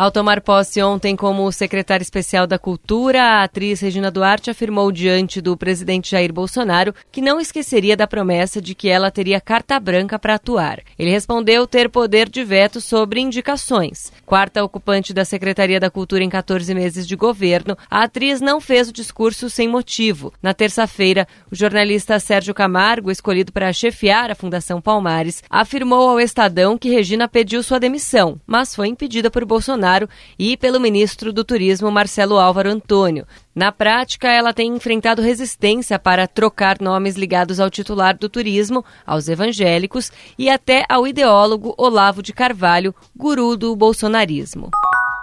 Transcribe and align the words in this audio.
Ao 0.00 0.10
tomar 0.10 0.40
posse 0.40 0.82
ontem 0.82 1.14
como 1.14 1.52
secretária 1.52 2.02
especial 2.02 2.46
da 2.46 2.58
Cultura, 2.58 3.22
a 3.22 3.44
atriz 3.44 3.80
Regina 3.80 4.10
Duarte 4.10 4.48
afirmou 4.48 4.90
diante 4.90 5.42
do 5.42 5.54
presidente 5.58 6.12
Jair 6.12 6.32
Bolsonaro 6.32 6.94
que 7.12 7.20
não 7.20 7.38
esqueceria 7.38 7.94
da 7.94 8.06
promessa 8.06 8.62
de 8.62 8.74
que 8.74 8.88
ela 8.88 9.10
teria 9.10 9.42
carta 9.42 9.78
branca 9.78 10.18
para 10.18 10.36
atuar. 10.36 10.80
Ele 10.98 11.10
respondeu 11.10 11.66
ter 11.66 11.90
poder 11.90 12.30
de 12.30 12.42
veto 12.42 12.80
sobre 12.80 13.20
indicações. 13.20 14.10
Quarta 14.24 14.64
ocupante 14.64 15.12
da 15.12 15.22
Secretaria 15.22 15.78
da 15.78 15.90
Cultura 15.90 16.24
em 16.24 16.30
14 16.30 16.74
meses 16.74 17.06
de 17.06 17.14
governo, 17.14 17.76
a 17.90 18.04
atriz 18.04 18.40
não 18.40 18.58
fez 18.58 18.88
o 18.88 18.94
discurso 18.94 19.50
sem 19.50 19.68
motivo. 19.68 20.32
Na 20.42 20.54
terça-feira, 20.54 21.28
o 21.52 21.54
jornalista 21.54 22.18
Sérgio 22.18 22.54
Camargo, 22.54 23.10
escolhido 23.10 23.52
para 23.52 23.70
chefiar 23.70 24.30
a 24.30 24.34
Fundação 24.34 24.80
Palmares, 24.80 25.42
afirmou 25.50 26.08
ao 26.08 26.18
Estadão 26.18 26.78
que 26.78 26.88
Regina 26.88 27.28
pediu 27.28 27.62
sua 27.62 27.78
demissão, 27.78 28.40
mas 28.46 28.74
foi 28.74 28.88
impedida 28.88 29.30
por 29.30 29.44
Bolsonaro 29.44 29.89
Bolsonaro 29.90 30.08
e 30.38 30.56
pelo 30.56 30.78
ministro 30.78 31.32
do 31.32 31.42
Turismo 31.42 31.90
Marcelo 31.90 32.38
Álvaro 32.38 32.70
Antônio. 32.70 33.26
Na 33.54 33.72
prática, 33.72 34.28
ela 34.28 34.52
tem 34.52 34.74
enfrentado 34.74 35.22
resistência 35.22 35.98
para 35.98 36.28
trocar 36.28 36.80
nomes 36.80 37.16
ligados 37.16 37.58
ao 37.58 37.68
titular 37.68 38.16
do 38.16 38.28
turismo, 38.28 38.84
aos 39.04 39.28
evangélicos 39.28 40.12
e 40.38 40.48
até 40.48 40.84
ao 40.88 41.06
ideólogo 41.06 41.74
Olavo 41.76 42.22
de 42.22 42.32
Carvalho, 42.32 42.94
guru 43.16 43.56
do 43.56 43.74
bolsonarismo. 43.74 44.70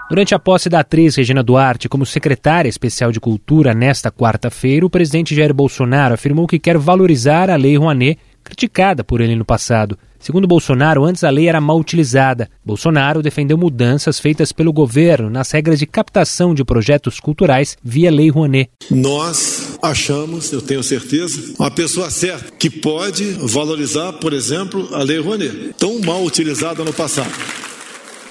Durante 0.09 0.34
a 0.34 0.40
posse 0.40 0.70
da 0.70 0.79
atriz 0.79 1.15
Regina 1.18 1.43
Duarte 1.43 1.90
como 1.90 2.05
secretária 2.05 2.70
especial 2.70 3.12
de 3.12 3.20
Cultura 3.20 3.73
nesta 3.73 4.09
quarta-feira, 4.09 4.85
o 4.85 4.90
presidente 4.90 5.35
Jair 5.35 5.54
Bolsonaro 5.54 6.13
afirmou 6.13 6.48
que 6.48 6.59
quer 6.59 6.77
valorizar 6.77 7.49
a 7.49 7.57
Lei 7.57 7.77
Rouanet, 7.77 8.18
criticada 8.48 9.03
por 9.03 9.21
ele 9.21 9.35
no 9.35 9.45
passado. 9.45 9.98
Segundo 10.20 10.48
Bolsonaro, 10.48 11.03
antes 11.03 11.23
a 11.23 11.29
lei 11.29 11.48
era 11.48 11.62
mal 11.62 11.77
utilizada. 11.77 12.49
Bolsonaro 12.65 13.21
defendeu 13.21 13.57
mudanças 13.57 14.20
feitas 14.20 14.51
pelo 14.51 14.73
governo 14.73 15.29
nas 15.29 15.51
regras 15.51 15.77
de 15.77 15.85
captação 15.85 16.55
de 16.55 16.63
projetos 16.63 17.20
culturais 17.20 17.77
via 17.84 18.09
Lei 18.09 18.29
Rouanet. 18.29 18.70
Nós 18.90 19.77
achamos, 19.81 20.51
eu 20.51 20.62
tenho 20.62 20.81
certeza, 20.81 21.53
uma 21.59 21.70
pessoa 21.70 22.09
certa 22.09 22.51
que 22.57 22.70
pode 22.70 23.23
valorizar, 23.41 24.13
por 24.13 24.34
exemplo, 24.34 24.90
a 24.93 25.03
Lei 25.03 25.20
Rouanet, 25.20 25.75
tão 25.77 25.99
mal 26.01 26.23
utilizada 26.23 26.84
no 26.84 26.93
passado. 26.93 27.31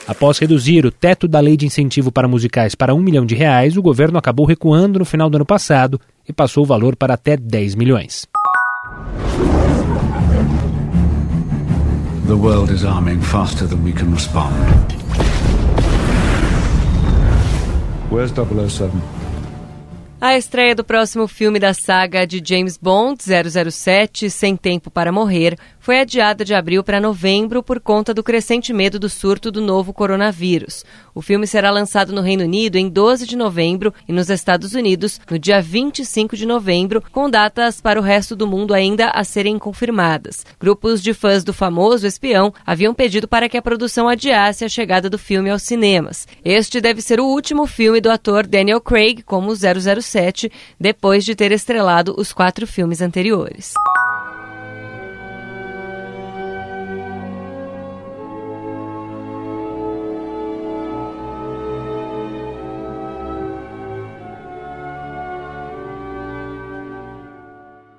Após 0.06 0.38
reduzir 0.38 0.86
o 0.86 0.90
teto 0.90 1.26
da 1.26 1.40
lei 1.40 1.56
de 1.56 1.66
incentivo 1.66 2.12
para 2.12 2.28
musicais 2.28 2.76
para 2.76 2.94
um 2.94 3.00
milhão 3.00 3.26
de 3.26 3.34
reais, 3.34 3.76
o 3.76 3.82
governo 3.82 4.18
acabou 4.18 4.46
recuando 4.46 5.00
no 5.00 5.04
final 5.04 5.28
do 5.28 5.36
ano 5.36 5.46
passado 5.46 6.00
e 6.28 6.32
passou 6.32 6.62
o 6.62 6.66
valor 6.66 6.94
para 6.94 7.14
até 7.14 7.36
10 7.36 7.74
milhões. 7.74 8.26
The 12.26 12.36
world 12.36 12.70
is 12.70 12.84
arming 12.84 13.20
faster 13.20 13.68
than 13.68 13.84
we 13.84 13.92
can 13.92 14.10
respond. 14.10 14.92
Where's 18.10 18.32
007? 18.32 19.00
A 20.26 20.36
estreia 20.36 20.74
do 20.74 20.82
próximo 20.82 21.28
filme 21.28 21.60
da 21.60 21.72
saga 21.72 22.26
de 22.26 22.42
James 22.44 22.76
Bond, 22.76 23.22
007, 23.22 24.28
Sem 24.28 24.56
Tempo 24.56 24.90
para 24.90 25.12
Morrer, 25.12 25.56
foi 25.78 26.00
adiada 26.00 26.44
de 26.44 26.52
abril 26.52 26.82
para 26.82 27.00
novembro 27.00 27.62
por 27.62 27.78
conta 27.78 28.12
do 28.12 28.24
crescente 28.24 28.72
medo 28.72 28.98
do 28.98 29.08
surto 29.08 29.52
do 29.52 29.60
novo 29.60 29.92
coronavírus. 29.92 30.84
O 31.14 31.22
filme 31.22 31.46
será 31.46 31.70
lançado 31.70 32.12
no 32.12 32.22
Reino 32.22 32.42
Unido 32.42 32.74
em 32.74 32.88
12 32.88 33.24
de 33.24 33.36
novembro 33.36 33.94
e 34.08 34.12
nos 34.12 34.28
Estados 34.28 34.74
Unidos 34.74 35.20
no 35.30 35.38
dia 35.38 35.62
25 35.62 36.36
de 36.36 36.44
novembro, 36.44 37.00
com 37.12 37.30
datas 37.30 37.80
para 37.80 38.00
o 38.00 38.02
resto 38.02 38.34
do 38.34 38.48
mundo 38.48 38.74
ainda 38.74 39.10
a 39.10 39.22
serem 39.22 39.60
confirmadas. 39.60 40.44
Grupos 40.58 41.00
de 41.00 41.14
fãs 41.14 41.44
do 41.44 41.52
famoso 41.52 42.04
espião 42.04 42.52
haviam 42.66 42.92
pedido 42.92 43.28
para 43.28 43.48
que 43.48 43.56
a 43.56 43.62
produção 43.62 44.08
adiasse 44.08 44.64
a 44.64 44.68
chegada 44.68 45.08
do 45.08 45.18
filme 45.18 45.50
aos 45.50 45.62
cinemas. 45.62 46.26
Este 46.44 46.80
deve 46.80 47.00
ser 47.00 47.20
o 47.20 47.26
último 47.26 47.64
filme 47.64 48.00
do 48.00 48.10
ator 48.10 48.44
Daniel 48.44 48.80
Craig 48.80 49.22
como 49.22 49.54
007, 49.54 50.15
depois 50.78 51.24
de 51.24 51.34
ter 51.34 51.52
estrelado 51.52 52.14
os 52.18 52.32
quatro 52.32 52.66
filmes 52.66 53.00
anteriores. 53.00 53.74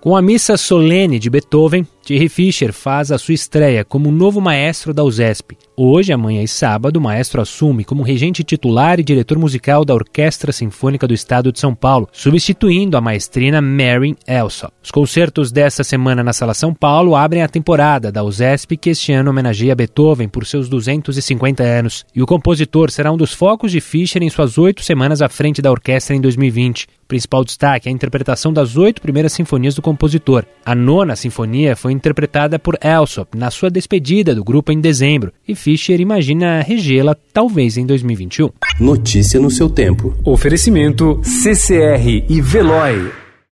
Com 0.08 0.16
a 0.16 0.22
missa 0.22 0.56
solene 0.56 1.20
de 1.20 1.30
Beethoven, 1.30 1.86
Thierry 2.08 2.30
Fischer 2.30 2.72
faz 2.72 3.12
a 3.12 3.18
sua 3.18 3.34
estreia 3.34 3.84
como 3.84 4.10
novo 4.14 4.40
maestro 4.40 4.94
da 4.94 5.04
USESP. 5.04 5.58
Hoje, 5.76 6.14
amanhã 6.14 6.42
e 6.42 6.48
sábado, 6.48 6.96
o 6.96 7.02
maestro 7.02 7.42
assume 7.42 7.84
como 7.84 8.02
regente 8.02 8.46
titular 8.46 8.98
e 8.98 9.04
diretor 9.04 9.38
musical 9.38 9.84
da 9.84 9.94
Orquestra 9.94 10.54
Sinfônica 10.54 11.06
do 11.06 11.14
Estado 11.14 11.52
de 11.52 11.60
São 11.60 11.76
Paulo, 11.76 12.08
substituindo 12.14 12.96
a 12.96 13.02
maestrina 13.02 13.62
Marin 13.62 14.16
Elsop. 14.26 14.74
Os 14.82 14.90
concertos 14.90 15.52
desta 15.52 15.84
semana 15.84 16.24
na 16.24 16.32
Sala 16.32 16.54
São 16.54 16.74
Paulo 16.74 17.14
abrem 17.14 17.44
a 17.44 17.50
temporada 17.50 18.10
da 18.10 18.24
USESP, 18.24 18.78
que 18.78 18.92
este 18.92 19.12
ano 19.12 19.30
homenageia 19.30 19.76
Beethoven 19.76 20.30
por 20.30 20.46
seus 20.46 20.70
250 20.70 21.62
anos. 21.62 22.06
E 22.16 22.24
o 22.24 22.26
compositor 22.26 22.90
será 22.90 23.12
um 23.12 23.18
dos 23.18 23.34
focos 23.34 23.70
de 23.70 23.82
Fischer 23.82 24.24
em 24.24 24.30
suas 24.30 24.58
oito 24.58 24.82
semanas 24.82 25.22
à 25.22 25.28
frente 25.28 25.62
da 25.62 25.70
orquestra 25.70 26.16
em 26.16 26.22
2020. 26.22 26.86
O 26.86 27.08
principal 27.08 27.44
destaque 27.44 27.88
é 27.88 27.92
a 27.92 27.94
interpretação 27.94 28.52
das 28.52 28.76
oito 28.78 29.02
primeiras 29.02 29.34
sinfonias 29.34 29.76
do 29.76 29.82
compositor. 29.82 30.46
A 30.66 30.74
nona 30.74 31.16
sinfonia 31.16 31.76
foi 31.76 31.97
interpretada 31.98 32.58
por 32.58 32.78
Elsop 32.82 33.38
na 33.38 33.52
sua 33.52 33.70
despedida 33.70 34.34
do 34.34 34.44
grupo 34.44 34.72
em 34.72 34.80
dezembro, 34.80 35.34
e 35.48 35.54
Fischer 35.54 36.00
imagina 36.00 36.62
regê-la 36.62 37.16
talvez 37.34 37.78
em 37.78 37.86
2021. 37.86 38.50
Notícia 38.80 39.40
no 39.40 39.52
seu 39.52 39.70
tempo. 39.70 40.16
Oferecimento 40.24 41.20
CCR 41.24 42.26
e 42.30 42.40
Veloy. 42.40 43.27